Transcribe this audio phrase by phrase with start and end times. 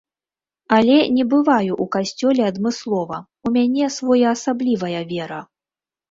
[0.75, 5.39] Але не бываю ў касцёле адмыслова, у мяне своеасаблівая вера.